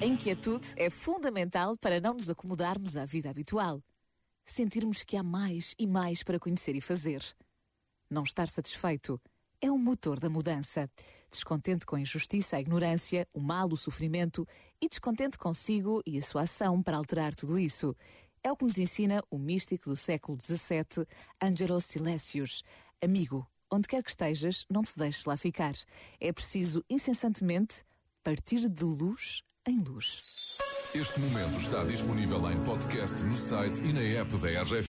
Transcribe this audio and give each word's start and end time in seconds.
A 0.00 0.06
inquietude 0.06 0.68
é 0.76 0.88
fundamental 0.88 1.76
para 1.76 2.00
não 2.00 2.14
nos 2.14 2.30
acomodarmos 2.30 2.96
à 2.96 3.04
vida 3.04 3.28
habitual. 3.28 3.82
Sentirmos 4.46 5.02
que 5.02 5.16
há 5.16 5.22
mais 5.22 5.74
e 5.78 5.86
mais 5.86 6.22
para 6.22 6.38
conhecer 6.38 6.76
e 6.76 6.80
fazer. 6.80 7.22
Não 8.08 8.22
estar 8.22 8.48
satisfeito 8.48 9.20
é 9.60 9.70
o 9.70 9.76
motor 9.76 10.20
da 10.20 10.30
mudança. 10.30 10.88
Descontente 11.30 11.84
com 11.84 11.96
a 11.96 12.00
injustiça, 12.00 12.56
a 12.56 12.60
ignorância, 12.60 13.26
o 13.34 13.40
mal, 13.40 13.68
o 13.70 13.76
sofrimento 13.76 14.46
e 14.80 14.88
descontente 14.88 15.36
consigo 15.36 16.00
e 16.06 16.16
a 16.16 16.22
sua 16.22 16.42
ação 16.42 16.80
para 16.80 16.96
alterar 16.96 17.34
tudo 17.34 17.58
isso. 17.58 17.94
É 18.42 18.52
o 18.52 18.56
que 18.56 18.64
nos 18.64 18.78
ensina 18.78 19.22
o 19.30 19.36
místico 19.36 19.90
do 19.90 19.96
século 19.96 20.38
XVII, 20.40 21.06
Angelo 21.42 21.80
Silesius. 21.80 22.62
Amigo, 23.02 23.46
onde 23.70 23.88
quer 23.88 24.02
que 24.02 24.10
estejas, 24.10 24.64
não 24.70 24.82
te 24.82 24.96
deixes 24.96 25.24
lá 25.24 25.36
ficar. 25.36 25.74
É 26.20 26.32
preciso, 26.32 26.84
incessantemente, 26.88 27.82
partir 28.22 28.68
de 28.68 28.84
luz 28.84 29.42
em 29.66 29.80
luz. 29.80 30.56
Este 30.94 31.20
momento 31.20 31.60
está 31.60 31.84
disponível 31.84 32.50
em 32.50 32.64
podcast 32.64 33.22
no 33.22 33.36
site 33.36 33.82
e 33.84 33.92
na 33.92 34.00
app 34.00 34.34
da 34.38 34.48
RGF. 34.62 34.86